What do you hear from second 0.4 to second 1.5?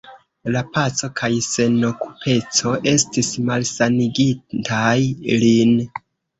La paco kaj